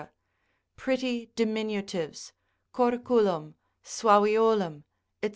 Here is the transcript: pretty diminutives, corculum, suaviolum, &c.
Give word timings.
pretty 0.77 1.27
diminutives, 1.35 2.33
corculum, 2.73 3.53
suaviolum, 3.83 4.81
&c. 5.23 5.29